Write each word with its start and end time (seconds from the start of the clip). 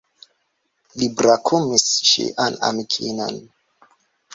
Li 1.03 1.11
brakumis 1.21 1.87
ŝian 2.13 2.61
amikinon. 2.73 3.43